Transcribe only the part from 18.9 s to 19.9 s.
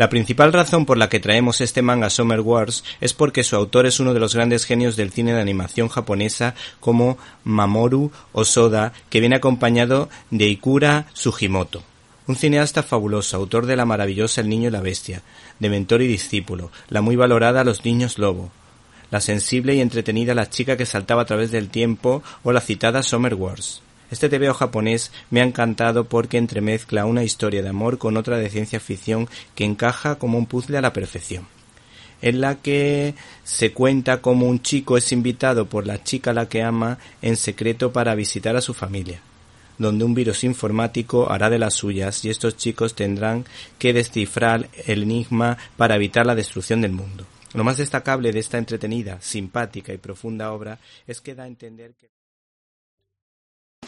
la sensible y